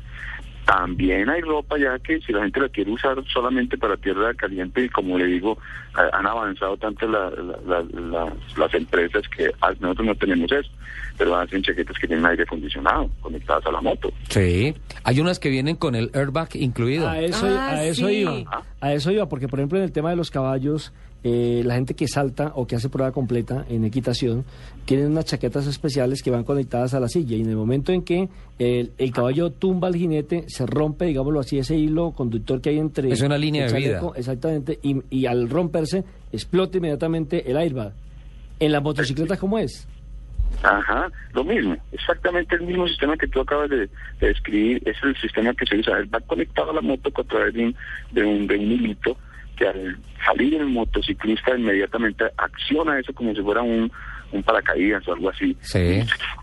También 0.67 1.31
hay 1.31 1.41
ropa 1.43 1.79
ya 1.79 1.97
que 2.01 2.21
si 2.21 2.33
la 2.33 2.43
gente 2.43 2.61
la 2.61 2.69
quiere 2.69 2.91
usar 2.91 3.17
solamente 3.33 3.79
para 3.79 3.97
tierra 3.97 4.35
caliente 4.35 4.85
y 4.85 4.89
como 4.89 5.17
le 5.17 5.27
digo, 5.27 5.57
han 5.95 6.27
avanzado 6.27 6.77
tanto 6.77 7.07
las 7.07 8.75
empresas 8.75 9.23
que 9.29 9.49
ah, 9.61 9.73
nosotros 9.79 10.09
no 10.09 10.15
tenemos 10.17 10.51
eso, 10.51 10.69
pero 11.17 11.37
hacen 11.37 11.63
chaquetas 11.63 11.97
que 11.97 12.09
tienen 12.09 12.27
aire 12.27 12.43
acondicionado 12.43 13.09
conectadas 13.21 13.65
a 13.65 13.71
la 13.71 13.81
moto. 13.81 14.13
Sí, 14.29 14.75
hay 15.05 15.21
unas 15.21 15.39
que 15.39 15.51
vienen 15.51 15.77
con 15.77 15.95
el 15.95 16.11
airbag 16.13 16.49
incluido. 16.55 17.09
A 17.09 17.21
eso, 17.21 17.47
a 17.47 17.71
ah, 17.71 17.85
eso 17.85 18.11
iba, 18.11 18.65
a 18.81 18.93
eso 18.93 19.13
iba, 19.13 19.29
porque 19.29 19.47
por 19.47 19.61
ejemplo 19.61 19.79
en 19.79 19.85
el 19.85 19.93
tema 19.93 20.11
de 20.11 20.17
los 20.17 20.33
caballos 20.33 20.93
eh, 21.28 21.62
la 21.64 21.75
gente 21.75 21.95
que 21.95 22.06
salta 22.06 22.52
o 22.54 22.68
que 22.68 22.76
hace 22.76 22.88
prueba 22.88 23.11
completa 23.11 23.66
en 23.68 23.85
equitación, 23.85 24.45
tienen 24.85 25.11
unas 25.11 25.25
chaquetas 25.25 25.66
especiales 25.66 26.23
que 26.23 26.30
van 26.30 26.45
conectadas 26.45 26.95
a 26.95 27.00
la 27.00 27.09
silla 27.09 27.37
y 27.37 27.40
en 27.40 27.50
el 27.50 27.56
momento 27.56 27.90
en 27.90 28.02
que 28.02 28.28
el, 28.61 28.92
el 28.97 29.11
caballo 29.11 29.50
tumba 29.50 29.88
al 29.88 29.97
jinete, 29.97 30.45
se 30.47 30.66
rompe, 30.66 31.06
digámoslo 31.06 31.40
así, 31.40 31.59
ese 31.59 31.76
hilo 31.76 32.12
conductor 32.12 32.61
que 32.61 32.71
hay 32.71 32.78
entre... 32.78 33.11
Es 33.11 33.23
una 33.23 33.38
línea 33.38 33.66
de 33.66 33.76
vida. 33.76 34.00
Exactamente, 34.14 34.78
y, 34.85 35.02
y 35.11 35.26
al 35.26 35.50
romperse 35.50 36.04
explota 36.30 36.78
inmediatamente 36.78 37.50
el 37.50 37.56
airbag. 37.56 37.92
¿En 38.61 38.71
las 38.71 38.83
motocicletas 38.83 39.37
cómo 39.40 39.59
es? 39.59 39.88
Ajá, 40.62 41.11
lo 41.35 41.42
mismo, 41.42 41.76
exactamente 41.90 42.54
el 42.54 42.62
mismo 42.62 42.87
sistema 42.87 43.16
que 43.16 43.26
tú 43.26 43.40
acabas 43.40 43.68
de, 43.68 43.88
de 44.21 44.28
describir, 44.28 44.80
es 44.87 44.97
el 45.02 45.16
sistema 45.16 45.52
que 45.54 45.66
se 45.66 45.76
usa, 45.76 45.95
va 46.14 46.21
conectado 46.21 46.71
a 46.71 46.75
la 46.75 46.83
moto 46.83 47.11
a 47.12 47.25
través 47.25 47.52
de 47.52 47.64
un, 47.64 47.75
de 48.12 48.23
un, 48.23 48.47
de 48.47 48.54
un 48.54 48.62
hilito 48.62 49.16
que 49.57 49.67
al 49.67 49.97
salir 50.25 50.55
el 50.55 50.67
motociclista 50.67 51.57
inmediatamente 51.57 52.25
acciona 52.37 52.99
eso 52.99 53.13
como 53.13 53.35
si 53.35 53.41
fuera 53.43 53.63
un, 53.63 53.91
un 54.33 54.43
paracaídas 54.43 55.07
o 55.09 55.15
algo 55.15 55.31
así, 55.31 55.57
Sí. 55.63 56.01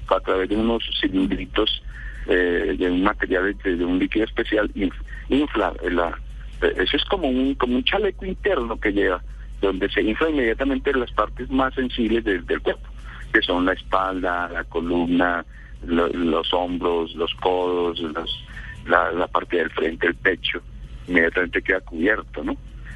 a 0.08 0.20
través 0.20 0.50
de 0.50 0.56
unos 0.56 0.84
cilindritos 1.00 1.82
eh, 2.28 2.76
de 2.78 2.90
un 2.90 3.04
material, 3.04 3.56
de, 3.64 3.76
de 3.76 3.86
un 3.86 4.00
líquido 4.00 4.26
especial, 4.26 4.70
inf- 4.76 4.94
infla, 5.30 5.74
la- 5.92 6.18
eh, 6.62 6.74
eso 6.78 6.98
es 6.98 7.04
como 7.06 7.28
un, 7.28 7.54
como 7.56 7.76
un 7.76 7.84
chaleco 7.84 8.26
interno 8.26 8.80
que 8.80 8.92
lleva, 8.94 9.22
donde 9.62 9.90
se 9.90 10.02
infla 10.02 10.30
inmediatamente 10.30 10.94
las 10.94 11.12
partes 11.12 11.50
más 11.50 11.74
sensibles 11.74 12.24
del- 12.24 12.46
del 12.46 12.62
cuerpo 12.62 12.88
que 13.34 13.42
son 13.42 13.66
la 13.66 13.74
espalda, 13.74 14.48
la 14.50 14.64
columna, 14.66 15.44
lo- 15.88 16.08
los 16.10 16.54
hombros, 16.54 17.14
los 17.16 17.34
codos, 17.36 18.00
los- 18.00 18.46
la, 18.86 19.12
la 19.12 19.28
parte 19.28 19.58
del 19.58 19.70
frente, 19.72 20.08
el 20.08 20.16
pecho, 20.16 20.62
inmediatamente 21.08 21.62
queda 21.62 21.80
cubierto, 21.82 22.44
¿no? 22.44 22.56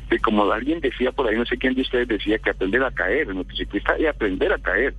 Y 0.09 0.17
como 0.19 0.49
alguien 0.51 0.79
decía 0.79 1.11
por 1.11 1.27
ahí, 1.27 1.35
no 1.37 1.45
sé 1.45 1.57
quién 1.57 1.73
de 1.73 1.81
ustedes 1.81 2.07
decía 2.07 2.37
que 2.39 2.49
aprender 2.51 2.83
a 2.83 2.91
caer, 2.91 3.27
el 3.27 3.35
motociclista 3.35 3.99
y 3.99 4.05
aprender 4.05 4.51
a 4.53 4.57
caer. 4.57 4.93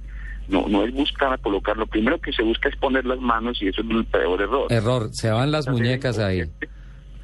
No, 0.49 0.67
no 0.69 0.83
es 0.85 0.93
buscar 0.95 1.33
a 1.33 1.38
colocar, 1.38 1.77
lo 1.77 1.87
primero 1.87 2.19
que 2.21 2.33
se 2.33 2.43
busca 2.43 2.69
es 2.71 2.77
poner 2.77 3.05
las 3.05 3.19
manos 3.21 3.61
y 3.62 3.69
eso 3.69 3.83
es 3.83 3.91
el 3.91 4.05
peor 4.07 4.41
error. 4.41 4.67
Error, 4.73 5.09
se 5.12 5.31
van 5.31 5.50
las 5.50 5.69
muñecas 5.69 6.19
ahí. 6.19 6.41
cogerse- 6.41 6.69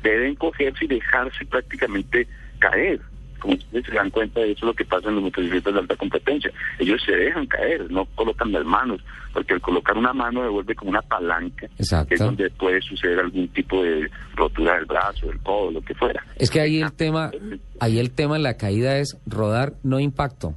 Deben 0.02 0.34
cogerse 0.34 0.84
y 0.84 0.88
dejarse 0.88 1.46
prácticamente 1.46 2.26
caer. 2.58 3.00
Como 3.44 3.56
ustedes 3.56 3.84
se 3.84 3.92
dan 3.92 4.08
cuenta, 4.08 4.40
eso 4.40 4.52
es 4.52 4.62
lo 4.62 4.72
que 4.72 4.86
pasa 4.86 5.10
en 5.10 5.16
los 5.16 5.24
motociclistas 5.24 5.74
de 5.74 5.80
alta 5.80 5.96
competencia. 5.96 6.50
Ellos 6.78 7.02
se 7.04 7.12
dejan 7.12 7.46
caer, 7.46 7.90
no 7.90 8.06
colocan 8.14 8.50
las 8.52 8.64
manos, 8.64 9.02
porque 9.34 9.52
al 9.52 9.60
colocar 9.60 9.98
una 9.98 10.14
mano 10.14 10.42
devuelve 10.42 10.74
como 10.74 10.92
una 10.92 11.02
palanca, 11.02 11.66
Exacto. 11.78 12.08
que 12.08 12.14
es 12.14 12.20
donde 12.20 12.48
puede 12.48 12.80
suceder 12.80 13.18
algún 13.18 13.48
tipo 13.48 13.82
de 13.82 14.10
rotura 14.34 14.76
del 14.76 14.86
brazo, 14.86 15.26
del 15.26 15.38
codo, 15.40 15.72
lo 15.72 15.82
que 15.82 15.94
fuera. 15.94 16.24
Es 16.36 16.50
que 16.50 16.62
ahí 16.62 16.80
el 16.80 16.94
tema, 16.94 17.32
ahí 17.80 17.98
el 17.98 18.12
tema 18.12 18.36
en 18.36 18.44
la 18.44 18.54
caída 18.56 18.96
es 18.96 19.18
rodar, 19.26 19.74
no 19.82 20.00
impacto. 20.00 20.54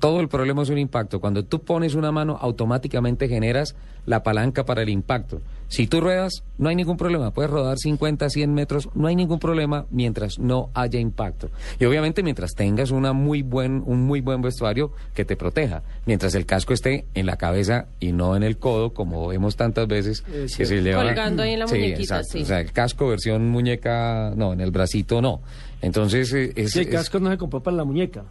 Todo 0.00 0.20
el 0.20 0.26
problema 0.26 0.62
es 0.62 0.70
un 0.70 0.78
impacto. 0.78 1.20
Cuando 1.20 1.44
tú 1.44 1.60
pones 1.60 1.94
una 1.94 2.10
mano, 2.10 2.36
automáticamente 2.40 3.28
generas 3.28 3.76
la 4.06 4.24
palanca 4.24 4.64
para 4.64 4.82
el 4.82 4.88
impacto. 4.88 5.40
Si 5.68 5.86
tú 5.86 6.00
ruedas, 6.00 6.44
no 6.56 6.70
hay 6.70 6.76
ningún 6.76 6.96
problema. 6.96 7.30
Puedes 7.30 7.50
rodar 7.50 7.76
50, 7.78 8.30
100 8.30 8.54
metros, 8.54 8.88
no 8.94 9.06
hay 9.06 9.14
ningún 9.14 9.38
problema 9.38 9.84
mientras 9.90 10.38
no 10.38 10.70
haya 10.72 10.98
impacto. 10.98 11.50
Y 11.78 11.84
obviamente 11.84 12.22
mientras 12.22 12.52
tengas 12.54 12.90
una 12.90 13.12
muy 13.12 13.42
buen, 13.42 13.82
un 13.84 14.00
muy 14.06 14.22
buen 14.22 14.40
vestuario 14.40 14.92
que 15.14 15.26
te 15.26 15.36
proteja. 15.36 15.82
Mientras 16.06 16.34
el 16.34 16.46
casco 16.46 16.72
esté 16.72 17.04
en 17.14 17.26
la 17.26 17.36
cabeza 17.36 17.86
y 18.00 18.12
no 18.12 18.34
en 18.34 18.44
el 18.44 18.56
codo, 18.58 18.94
como 18.94 19.28
vemos 19.28 19.56
tantas 19.56 19.86
veces 19.86 20.24
Es 20.32 20.56
que 20.56 20.64
se 20.64 20.66
cierto. 20.80 20.84
lleva. 20.84 21.02
Colgando 21.04 21.42
ahí 21.42 21.52
en 21.52 21.58
la 21.58 21.66
muñequita, 21.66 22.00
exacto. 22.20 22.28
sí. 22.32 22.42
O 22.42 22.46
sea, 22.46 22.60
el 22.60 22.72
casco 22.72 23.06
versión 23.08 23.48
muñeca, 23.50 24.32
no, 24.34 24.54
en 24.54 24.62
el 24.62 24.70
bracito 24.70 25.20
no. 25.20 25.42
Entonces, 25.82 26.32
eh, 26.32 26.52
es, 26.56 26.76
el 26.76 26.88
es- 26.88 26.88
casco 26.88 27.20
no 27.20 27.30
se 27.30 27.36
compró 27.36 27.62
para 27.62 27.76
la 27.76 27.84
muñeca. 27.84 28.24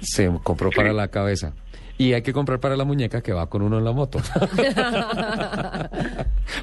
se 0.00 0.30
compró 0.42 0.70
para 0.70 0.92
la 0.92 1.08
cabeza. 1.08 1.54
Y 1.98 2.12
hay 2.12 2.22
que 2.22 2.32
comprar 2.32 2.60
para 2.60 2.76
la 2.76 2.84
muñeca 2.84 3.22
que 3.22 3.32
va 3.32 3.48
con 3.48 3.62
uno 3.62 3.78
en 3.78 3.84
la 3.84 3.92
moto. 3.92 4.18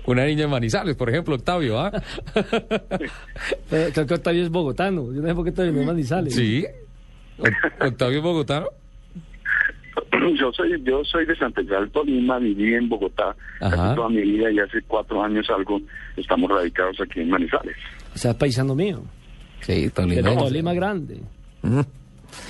Una 0.06 0.26
niña 0.26 0.44
en 0.44 0.50
Manizales, 0.50 0.96
por 0.96 1.10
ejemplo, 1.10 1.36
Octavio, 1.36 1.80
¿ah? 1.80 1.92
Eh, 3.72 3.90
creo 3.94 4.06
que 4.06 4.14
Octavio 4.14 4.44
es 4.44 4.50
bogotano. 4.50 5.12
Yo 5.12 5.22
no 5.22 5.28
sé 5.28 5.34
por 5.34 5.44
qué 5.44 5.50
Octavio 5.50 5.72
no 5.72 5.82
es 5.82 5.88
Manizales. 5.88 6.36
Sí. 6.36 6.64
Octavio 7.80 8.20
es 8.20 8.24
bogotano. 8.24 8.68
Yo 10.40 10.52
soy 10.54 10.82
yo 10.84 11.04
soy 11.04 11.26
de 11.26 11.36
Santa 11.36 11.62
Isabel, 11.62 11.90
Tolima, 11.92 12.40
viví 12.40 12.74
en 12.74 12.90
Bogotá 12.90 13.36
casi 13.60 13.96
toda 13.96 14.10
mi 14.10 14.22
vida 14.22 14.52
y 14.52 14.60
hace 14.60 14.82
cuatro 14.88 15.24
años 15.24 15.48
algo 15.50 15.82
estamos 16.16 16.50
radicados 16.50 17.00
aquí 17.02 17.22
en 17.22 17.30
Manizales. 17.30 17.76
O 18.14 18.18
sea, 18.18 18.32
es 18.32 18.38
paisano 18.38 18.76
mío. 18.76 19.02
Sí, 19.62 19.84
De 19.84 19.90
Tolima. 19.90 20.36
Tolima 20.36 20.74
Grande. 20.74 21.20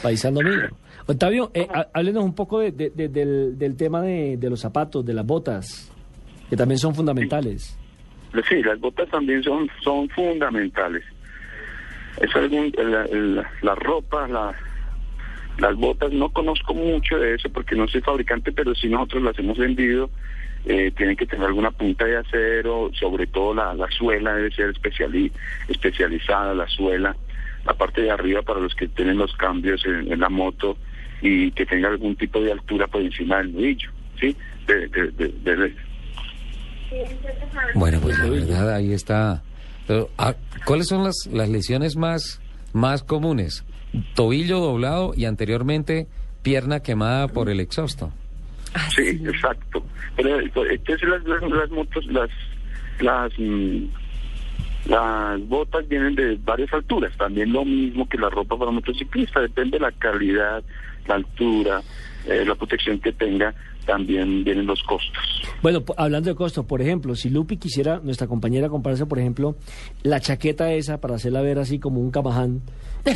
Paisano 0.01 0.41
mío. 0.41 0.69
Octavio, 1.05 1.51
eh, 1.53 1.67
há- 1.73 1.87
háblenos 1.93 2.23
un 2.23 2.33
poco 2.35 2.59
de- 2.59 2.71
de- 2.71 2.89
de- 2.91 3.09
del, 3.09 3.57
del 3.57 3.75
tema 3.75 4.01
de, 4.01 4.37
los 4.49 4.59
zapatos, 4.59 5.05
de 5.05 5.13
las 5.13 5.25
botas, 5.25 5.91
que 6.49 6.55
también 6.55 6.77
son 6.79 6.95
fundamentales. 6.95 7.77
Sí, 8.49 8.63
las 8.63 8.79
botas 8.79 9.07
también 9.09 9.43
son 9.43 9.69
son 9.83 10.09
fundamentales. 10.09 11.03
Es 12.21 12.35
algún, 12.35 12.71
la, 12.77 13.05
la- 13.05 13.49
la, 14.29 14.55
las 15.59 15.75
botas, 15.75 16.11
no 16.11 16.29
conozco 16.29 16.73
mucho 16.73 17.17
de 17.19 17.35
eso 17.35 17.49
porque 17.49 17.75
no 17.75 17.87
soy 17.87 18.01
fabricante, 18.01 18.51
pero 18.51 18.73
si 18.73 18.87
nosotros 18.89 19.23
las 19.23 19.37
hemos 19.37 19.57
vendido, 19.57 20.09
eh, 20.65 20.91
tienen 20.95 21.15
que 21.15 21.25
tener 21.27 21.45
alguna 21.45 21.71
punta 21.71 22.05
de 22.05 22.17
acero, 22.17 22.89
sobre 22.97 23.27
todo 23.27 23.53
la, 23.53 23.73
la 23.73 23.87
suela 23.91 24.33
debe 24.35 24.49
ser 24.51 24.73
especiali- 24.73 25.31
especializada, 25.67 26.53
la 26.55 26.67
suela, 26.69 27.15
la 27.65 27.73
parte 27.73 28.01
de 28.01 28.11
arriba 28.11 28.41
para 28.41 28.59
los 28.59 28.73
que 28.75 28.87
tienen 28.87 29.17
los 29.17 29.33
cambios 29.35 29.85
en, 29.85 30.11
en 30.11 30.19
la 30.19 30.29
moto 30.29 30.77
y 31.21 31.51
que 31.51 31.65
tenga 31.65 31.87
algún 31.89 32.15
tipo 32.15 32.41
de 32.41 32.51
altura 32.51 32.87
por 32.87 33.01
encima 33.01 33.37
del 33.37 33.53
nudillo, 33.53 33.89
¿sí? 34.19 34.35
De, 34.67 34.87
de, 34.89 35.11
de- 35.11 35.27
de- 35.55 35.75
Bueno, 37.75 37.99
pues 38.01 38.17
la 38.19 38.29
verdad, 38.29 38.75
ahí 38.75 38.93
está. 38.93 39.41
Pero, 39.87 40.09
ah, 40.17 40.35
¿Cuáles 40.65 40.87
son 40.87 41.03
las, 41.03 41.27
las 41.31 41.49
lesiones 41.49 41.95
más, 41.95 42.41
más 42.73 43.03
comunes? 43.03 43.63
Tobillo 44.15 44.59
doblado 44.59 45.13
y 45.15 45.25
anteriormente 45.25 46.07
pierna 46.41 46.81
quemada 46.81 47.27
por 47.27 47.49
el 47.49 47.59
exhausto. 47.59 48.11
Sí, 48.95 49.21
exacto. 49.25 49.83
Pero 50.15 50.39
entonces 50.39 51.07
las, 51.07 51.23
las, 51.25 51.41
las 51.51 51.69
motos, 51.71 52.05
las 52.07 52.29
las 52.99 53.31
mm, 53.37 53.85
las 54.85 55.47
botas 55.47 55.87
vienen 55.87 56.15
de 56.15 56.37
varias 56.43 56.71
alturas, 56.73 57.15
también 57.17 57.51
lo 57.53 57.63
mismo 57.65 58.07
que 58.07 58.17
la 58.17 58.29
ropa 58.29 58.57
para 58.57 58.71
motociclista, 58.71 59.39
depende 59.39 59.77
de 59.77 59.81
la 59.85 59.91
calidad, 59.91 60.63
la 61.07 61.15
altura, 61.15 61.81
eh, 62.27 62.43
la 62.45 62.55
protección 62.55 62.99
que 62.99 63.11
tenga, 63.13 63.53
también 63.85 64.43
vienen 64.43 64.65
los 64.65 64.81
costos. 64.83 65.23
Bueno, 65.61 65.83
hablando 65.97 66.29
de 66.29 66.35
costos, 66.35 66.65
por 66.65 66.81
ejemplo, 66.81 67.15
si 67.15 67.29
Lupi 67.29 67.57
quisiera, 67.57 67.99
nuestra 68.01 68.27
compañera, 68.27 68.69
comprarse, 68.69 69.05
por 69.05 69.19
ejemplo, 69.19 69.55
la 70.03 70.19
chaqueta 70.19 70.71
esa 70.73 70.99
para 70.99 71.15
hacerla 71.15 71.41
ver 71.41 71.59
así 71.59 71.79
como 71.79 71.99
un 71.99 72.11
camaján. 72.11 72.61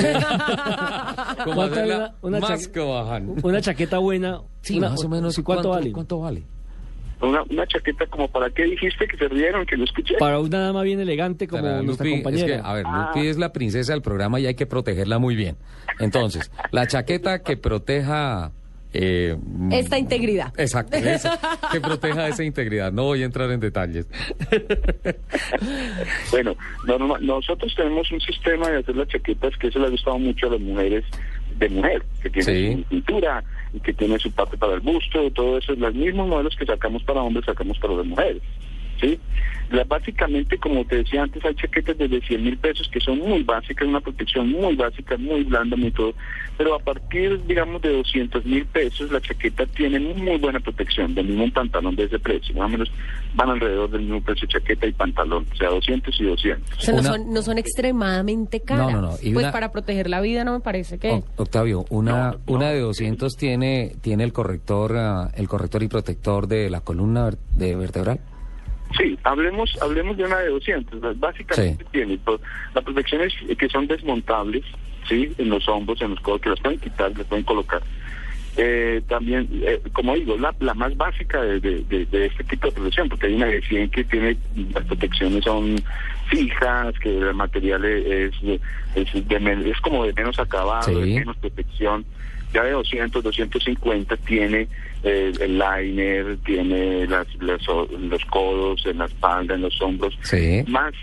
Como 1.44 1.56
¿Cuánto 1.56 1.62
hacerla 1.76 1.98
vale 1.98 2.12
una, 2.22 2.38
una 2.38 2.40
más 2.40 2.72
una 3.44 3.62
chaqueta 3.62 4.00
buena. 4.00 4.42
Sí, 4.62 4.78
una- 4.78 4.90
más 4.90 5.04
o 5.04 5.08
menos. 5.10 5.40
¿Cuánto, 5.44 5.70
vale? 5.70 5.92
¿Cuánto 5.94 6.20
vale? 6.20 6.44
Una, 7.20 7.42
una 7.50 7.66
chaqueta 7.66 8.06
como 8.08 8.28
para 8.28 8.50
qué 8.52 8.64
dijiste 8.66 9.08
que 9.08 9.18
se 9.18 9.28
rieron, 9.28 9.66
que 9.66 9.76
no 9.76 9.86
escuché. 9.86 10.16
Para 10.20 10.40
una 10.40 10.60
dama 10.60 10.84
bien 10.84 11.00
elegante 11.00 11.48
como 11.48 11.64
Para 11.64 11.82
nuestra 11.82 12.06
Lupi, 12.06 12.22
compañera. 12.22 12.56
Es 12.58 12.62
que, 12.62 12.68
a 12.68 12.74
ver, 12.74 12.86
Lupi 12.86 13.28
es 13.28 13.38
la 13.38 13.52
princesa 13.54 13.94
del 13.94 14.02
programa 14.04 14.40
y 14.40 14.46
hay 14.46 14.54
que 14.56 14.66
protegerla 14.68 15.18
muy 15.18 15.36
bien. 15.36 15.56
Entonces, 16.00 16.52
la 16.72 16.86
chaqueta 16.86 17.42
que 17.42 17.58
proteja... 17.58 18.52
eh, 18.94 19.36
Esta 19.72 19.98
integridad. 19.98 20.54
Exacto, 20.58 20.96
eso, 20.98 21.30
que 21.72 21.82
proteja 21.82 22.28
esa 22.28 22.44
integridad. 22.44 22.92
No 22.92 23.06
voy 23.06 23.24
a 23.24 23.26
entrar 23.26 23.50
en 23.52 23.60
detalles. 23.60 24.08
Bueno, 26.32 26.56
norma- 26.86 27.20
nosotros 27.20 27.74
tenemos 27.76 28.12
un 28.12 28.22
sistema 28.22 28.70
de 28.70 28.78
hacer 28.78 28.96
las 28.96 29.08
chaquetas 29.08 29.56
que 29.58 29.68
eso 29.68 29.80
le 29.80 29.88
ha 29.88 29.90
gustado 29.90 30.20
mucho 30.20 30.48
a 30.48 30.52
las 30.52 30.60
mujeres 30.62 31.04
de 31.58 31.70
mujer, 31.70 32.04
que 32.22 32.30
tiene 32.30 32.44
Sí. 32.46 32.84
su 32.84 32.90
cintura 32.90 33.44
y 33.74 33.80
que 33.80 33.94
tiene 33.94 34.18
su 34.20 34.32
parte 34.32 34.58
para 34.58 34.74
el 34.76 34.80
busto, 34.82 35.30
todo 35.32 35.58
eso, 35.58 35.74
los 35.76 35.94
mismos 35.94 36.28
modelos 36.28 36.56
que 36.56 36.66
sacamos 36.66 37.04
para 37.04 37.22
hombres 37.22 37.46
sacamos 37.46 37.78
para 37.80 37.94
las 37.96 38.06
mujeres. 38.06 38.42
¿Sí? 39.00 39.20
La- 39.70 39.84
básicamente, 39.84 40.58
como 40.58 40.86
te 40.86 40.98
decía 40.98 41.24
antes, 41.24 41.44
hay 41.44 41.54
chaquetas 41.56 41.98
desde 41.98 42.22
100 42.22 42.42
mil 42.44 42.58
pesos 42.58 42.88
que 42.88 43.01
son 43.01 43.20
muy 43.20 43.44
básicas, 43.44 43.86
una 43.88 44.00
protección 44.00 44.50
muy 44.50 44.75
básica, 44.77 45.18
muy 45.18 45.44
blanda, 45.44 45.75
muy 45.75 45.92
todo, 45.92 46.13
pero 46.58 46.74
a 46.75 46.80
partir, 46.80 47.46
digamos, 47.46 47.82
de 47.82 47.89
200 47.98 48.46
mil 48.46 48.66
pesos, 48.66 49.12
la 49.12 49.20
chaqueta 49.20 49.66
tiene 49.66 50.00
muy 50.00 50.38
buena 50.38 50.60
protección, 50.62 51.13
del 51.13 51.27
mismo 51.27 51.51
pantalón 51.51 51.96
de 51.98 52.06
ese 52.06 52.18
precio, 52.18 52.56
más 52.56 52.66
o 52.68 52.70
menos 52.70 52.89
van 53.36 53.50
alrededor 53.50 53.89
del 53.92 54.01
mismo 54.04 54.22
precio 54.22 54.48
chaqueta 54.48 54.88
y 54.88 54.94
pantalón, 54.94 55.46
o 55.54 55.56
sea, 55.58 55.68
200 55.70 56.18
y 56.20 56.24
200. 56.24 56.77
O 56.77 56.82
sea, 56.82 56.94
no, 56.94 57.00
Una- 57.01 57.10
son, 57.10 57.34
no 57.34 57.42
son 57.42 57.58
extremadamente 57.58 58.62
caras. 58.62 58.94
No, 58.94 59.01
no, 59.01 59.08
no, 59.10 59.13
y 59.22 59.34
Pues 59.34 59.44
una- 59.46 59.51
para 59.51 59.72
proteger 59.74 60.10
la 60.10 60.22
vida 60.22 60.44
no 60.46 60.54
me 60.54 60.60
parece 60.62 60.98
que... 60.98 61.12
O- 61.12 61.25
Octavio, 61.36 61.86
una, 61.89 62.12
No, 62.12 62.32
no. 62.32 62.39
una 62.48 62.70
de 62.72 62.80
200 62.80 63.36
tiene, 63.36 63.94
tiene 64.01 64.24
el 64.24 64.32
corrector, 64.34 64.96
ah, 64.96 65.30
el 65.36 65.48
corrector 65.50 65.84
y 65.84 65.89
protector 65.89 66.48
de 66.48 66.70
la 66.70 66.80
columna 66.82 67.25
ver- 67.25 67.38
de 67.58 67.75
vertebral. 67.75 68.20
Sí, 68.96 69.17
hablemos 69.24 69.77
hablemos 69.82 70.17
de 70.17 70.25
una 70.25 70.38
de 70.39 70.50
200. 70.50 71.20
Básicamente 71.20 71.84
Sí. 71.84 71.89
tiene 71.91 72.17
pues, 72.24 72.39
las 72.74 72.84
protecciones 72.84 73.34
que 73.58 73.70
son 73.70 73.88
desmontables, 73.88 74.63
¿sí? 75.08 75.34
En 75.38 75.50
los 75.50 75.67
hombros, 75.67 76.01
en 76.01 76.12
los 76.12 76.20
codos, 76.22 76.41
que 76.41 76.50
las 76.50 76.60
pueden 76.60 76.79
quitar, 76.79 77.12
les 77.17 77.25
pueden 77.27 77.44
colocar. 77.44 77.82
Eh, 78.60 79.03
también, 79.08 79.48
eh, 79.67 79.79
como 79.94 80.15
digo, 80.15 80.36
la, 80.36 80.53
la 80.60 80.74
más 80.74 80.98
básica 80.98 81.39
de, 81.44 81.60
de, 81.60 82.25
este 82.25 82.44
tipo 82.44 82.67
de 82.67 82.74
protección, 82.74 83.08
porque 83.08 83.27
hay 83.27 83.36
una 83.36 83.46
decisión 83.46 83.88
que 83.89 84.03
tiene, 84.03 84.36
las 84.74 84.84
protecciones 84.86 85.44
son 85.44 85.75
fijas, 86.27 86.98
que 86.98 87.15
el 87.20 87.36
material 87.36 87.86
es, 87.86 88.34
es, 88.96 89.13
es 89.13 89.82
como 89.82 90.06
de 90.06 90.13
menos 90.13 90.39
acabado, 90.39 91.00
de 91.00 91.06
menos 91.06 91.38
protección. 91.38 92.03
Ya 92.54 92.63
de 92.63 92.72
200, 92.72 93.24
250 93.24 94.18
tiene 94.18 94.68
eh, 95.04 95.34
el 95.39 95.60
liner, 95.60 96.38
tiene 96.46 97.08
las, 97.08 97.27
los 97.36 98.25
codos, 98.25 98.86
en 98.86 99.00
la 99.00 99.06
espalda, 99.06 99.56
en 99.56 99.62
los 99.62 99.82
hombros, 99.82 100.18
más 100.68 100.94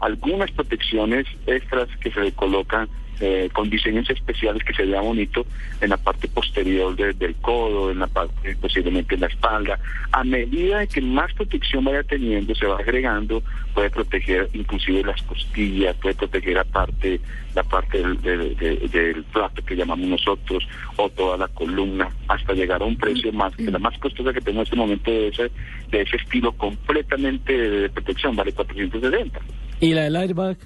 algunas 0.00 0.50
protecciones 0.50 1.26
extras 1.46 1.88
que 2.00 2.10
se 2.10 2.20
le 2.20 2.32
colocan 2.32 2.88
eh, 3.20 3.48
con 3.52 3.70
diseños 3.70 4.08
especiales 4.10 4.64
que 4.64 4.74
se 4.74 4.84
vea 4.84 5.00
bonito 5.00 5.46
en 5.80 5.90
la 5.90 5.96
parte 5.96 6.28
posterior 6.28 6.96
del 6.96 7.34
codo, 7.36 7.90
en 7.90 8.00
la 8.00 8.06
parte 8.06 8.56
posiblemente 8.56 9.14
en 9.14 9.22
la 9.22 9.26
espalda. 9.28 9.78
A 10.12 10.24
medida 10.24 10.86
que 10.86 11.00
más 11.00 11.32
protección 11.34 11.84
vaya 11.84 12.02
teniendo, 12.02 12.54
se 12.54 12.66
va 12.66 12.78
agregando, 12.78 13.42
puede 13.72 13.90
proteger 13.90 14.48
inclusive 14.52 15.02
las 15.04 15.22
costillas, 15.22 15.96
puede 15.96 16.14
proteger 16.14 16.58
aparte 16.58 17.20
la 17.54 17.62
parte 17.62 18.02
del, 18.02 19.24
plato 19.32 19.64
que 19.64 19.76
llamamos 19.76 20.08
nosotros, 20.08 20.66
o 20.96 21.08
toda 21.08 21.36
la 21.36 21.48
columna, 21.48 22.10
hasta 22.28 22.52
llegar 22.52 22.82
a 22.82 22.84
un 22.84 22.96
precio 22.96 23.32
más, 23.32 23.54
que 23.54 23.70
la 23.70 23.78
más 23.78 23.96
costosa 23.98 24.32
que 24.32 24.40
tengo 24.40 24.58
en 24.58 24.64
este 24.64 24.76
momento 24.76 25.10
de 25.10 25.28
ese, 25.28 25.50
de 25.90 26.02
ese 26.02 26.16
estilo 26.16 26.52
completamente 26.52 27.52
de 27.52 27.88
protección, 27.90 28.34
vale 28.34 28.52
470. 28.52 29.40
¿Y 29.80 29.94
la 29.94 30.02
del 30.02 30.16
airbag? 30.16 30.56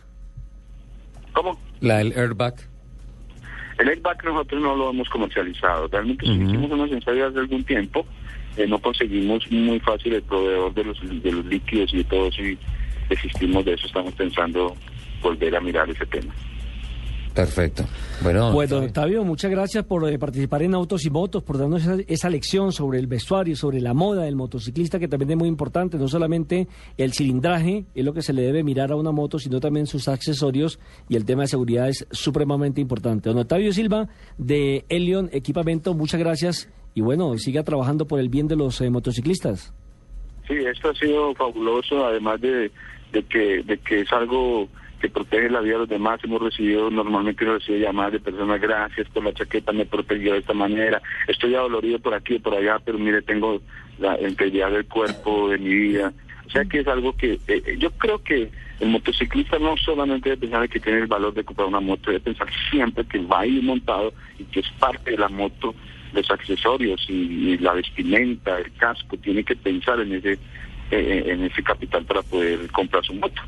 ¿Cómo? 1.32 1.58
La 1.80 1.98
del 1.98 2.12
airbag. 2.16 2.54
El 3.78 3.88
airbag 3.88 4.24
nosotros 4.24 4.60
no 4.60 4.76
lo 4.76 4.90
hemos 4.90 5.08
comercializado. 5.08 5.88
Realmente 5.88 6.26
hicimos 6.26 6.70
unas 6.70 6.90
ensayos 6.90 7.30
hace 7.30 7.38
algún 7.38 7.64
tiempo. 7.64 8.04
Eh, 8.56 8.66
no 8.66 8.78
conseguimos 8.78 9.48
muy 9.52 9.78
fácil 9.80 10.14
el 10.14 10.22
proveedor 10.22 10.74
de 10.74 10.84
los, 10.84 11.22
de 11.22 11.32
los 11.32 11.44
líquidos 11.44 11.94
y 11.94 11.98
de 11.98 12.04
todo 12.04 12.26
eso 12.26 12.42
y 12.42 12.58
desistimos 13.08 13.64
de 13.64 13.74
eso. 13.74 13.86
Estamos 13.86 14.12
pensando 14.14 14.76
volver 15.22 15.54
a 15.54 15.60
mirar 15.60 15.88
ese 15.88 16.06
tema. 16.06 16.34
Perfecto. 17.38 17.84
Bueno, 18.20 18.50
bueno 18.50 18.78
Octavio, 18.78 19.22
muchas 19.22 19.48
gracias 19.48 19.84
por 19.84 20.10
eh, 20.10 20.18
participar 20.18 20.64
en 20.64 20.74
Autos 20.74 21.04
y 21.04 21.10
Motos, 21.10 21.44
por 21.44 21.56
darnos 21.56 21.86
esa, 22.08 22.28
lección 22.28 22.72
sobre 22.72 22.98
el 22.98 23.06
vestuario, 23.06 23.54
sobre 23.54 23.80
la 23.80 23.94
moda 23.94 24.24
del 24.24 24.34
motociclista, 24.34 24.98
que 24.98 25.06
también 25.06 25.30
es 25.30 25.36
muy 25.36 25.46
importante. 25.46 25.98
No 25.98 26.08
solamente 26.08 26.66
el 26.96 27.12
cilindraje 27.12 27.84
es 27.94 28.04
lo 28.04 28.12
que 28.12 28.22
se 28.22 28.32
le 28.32 28.42
debe 28.42 28.64
mirar 28.64 28.90
a 28.90 28.96
una 28.96 29.12
moto, 29.12 29.38
sino 29.38 29.60
también 29.60 29.86
sus 29.86 30.08
accesorios 30.08 30.80
y 31.08 31.14
el 31.14 31.24
tema 31.24 31.42
de 31.42 31.46
seguridad 31.46 31.88
es 31.88 32.08
supremamente 32.10 32.80
importante. 32.80 33.28
Don 33.28 33.38
Octavio 33.38 33.72
Silva, 33.72 34.08
de 34.36 34.84
Elion 34.88 35.30
Equipamiento, 35.32 35.94
muchas 35.94 36.18
gracias 36.18 36.68
y 36.96 37.02
bueno, 37.02 37.38
siga 37.38 37.62
trabajando 37.62 38.08
por 38.08 38.18
el 38.18 38.30
bien 38.30 38.48
de 38.48 38.56
los 38.56 38.80
eh, 38.80 38.90
motociclistas. 38.90 39.72
Sí, 40.48 40.54
esto 40.54 40.90
ha 40.90 40.94
sido 40.96 41.32
fabuloso, 41.36 42.04
además 42.04 42.40
de, 42.40 42.72
de, 43.12 43.22
que, 43.22 43.62
de 43.62 43.78
que 43.78 44.00
es 44.00 44.12
algo 44.12 44.68
que 45.00 45.08
protege 45.08 45.48
la 45.48 45.60
vida 45.60 45.74
de 45.74 45.78
los 45.80 45.88
demás. 45.88 46.20
Hemos 46.22 46.42
recibido, 46.42 46.90
normalmente 46.90 47.44
hemos 47.44 47.60
recibido 47.60 47.86
llamadas 47.86 48.12
de 48.12 48.20
personas, 48.20 48.60
gracias 48.60 49.08
por 49.08 49.24
la 49.24 49.32
chaqueta, 49.32 49.72
me 49.72 49.86
protegió 49.86 50.32
de 50.32 50.40
esta 50.40 50.54
manera. 50.54 51.00
Estoy 51.26 51.54
adolorido 51.54 51.98
por 51.98 52.14
aquí 52.14 52.34
y 52.34 52.38
por 52.38 52.54
allá, 52.54 52.78
pero 52.84 52.98
mire, 52.98 53.22
tengo 53.22 53.60
la 53.98 54.20
integridad 54.20 54.70
del 54.70 54.86
cuerpo, 54.86 55.50
de 55.50 55.58
mi 55.58 55.74
vida. 55.74 56.12
O 56.46 56.50
sea 56.50 56.64
que 56.64 56.80
es 56.80 56.88
algo 56.88 57.14
que 57.14 57.34
eh, 57.34 57.40
eh, 57.46 57.76
yo 57.78 57.90
creo 57.90 58.22
que 58.22 58.50
el 58.80 58.88
motociclista 58.88 59.58
no 59.58 59.76
solamente 59.76 60.30
debe 60.30 60.40
pensar 60.40 60.68
que 60.68 60.80
tiene 60.80 61.00
el 61.00 61.06
valor 61.06 61.34
de 61.34 61.44
comprar 61.44 61.68
una 61.68 61.80
moto, 61.80 62.10
debe 62.10 62.20
pensar 62.20 62.48
siempre 62.70 63.04
que 63.04 63.18
va 63.18 63.40
a 63.40 63.46
ir 63.46 63.62
montado 63.62 64.14
y 64.38 64.44
que 64.44 64.60
es 64.60 64.70
parte 64.78 65.10
de 65.10 65.18
la 65.18 65.28
moto 65.28 65.74
los 66.14 66.30
accesorios 66.30 67.04
y, 67.10 67.58
la 67.58 67.74
vestimenta, 67.74 68.58
el 68.58 68.72
casco, 68.72 69.18
tiene 69.18 69.44
que 69.44 69.56
pensar 69.56 70.00
en 70.00 70.14
ese 70.14 70.38
eh, 70.90 71.24
en 71.26 71.42
ese 71.44 71.62
capital 71.62 72.02
para 72.06 72.22
poder 72.22 72.66
comprar 72.70 73.04
su 73.04 73.12
moto. 73.12 73.42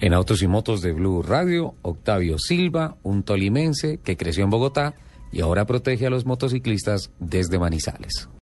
En 0.00 0.12
Autos 0.12 0.42
y 0.42 0.46
Motos 0.46 0.82
de 0.82 0.92
Blue 0.92 1.22
Radio, 1.22 1.74
Octavio 1.80 2.38
Silva, 2.38 2.96
un 3.02 3.22
tolimense 3.22 3.98
que 3.98 4.18
creció 4.18 4.44
en 4.44 4.50
Bogotá 4.50 4.94
y 5.32 5.40
ahora 5.40 5.64
protege 5.64 6.06
a 6.06 6.10
los 6.10 6.26
motociclistas 6.26 7.10
desde 7.18 7.58
Manizales. 7.58 8.28